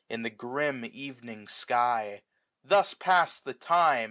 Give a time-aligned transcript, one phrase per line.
[0.09, 2.23] In the grim evening sky.
[2.63, 3.99] Thus pass'd the time.